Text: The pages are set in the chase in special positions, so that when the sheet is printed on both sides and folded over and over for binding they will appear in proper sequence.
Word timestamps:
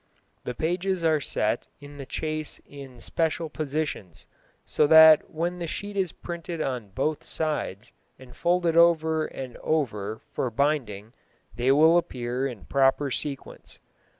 The 0.45 0.55
pages 0.55 1.03
are 1.05 1.21
set 1.21 1.67
in 1.79 1.97
the 1.97 2.07
chase 2.07 2.59
in 2.65 2.99
special 3.01 3.51
positions, 3.51 4.25
so 4.65 4.87
that 4.87 5.29
when 5.29 5.59
the 5.59 5.67
sheet 5.67 5.95
is 5.95 6.11
printed 6.11 6.59
on 6.59 6.89
both 6.89 7.23
sides 7.23 7.91
and 8.17 8.35
folded 8.35 8.75
over 8.75 9.27
and 9.27 9.57
over 9.57 10.19
for 10.31 10.49
binding 10.49 11.13
they 11.55 11.71
will 11.71 11.97
appear 11.99 12.47
in 12.47 12.65
proper 12.65 13.11
sequence. 13.11 13.77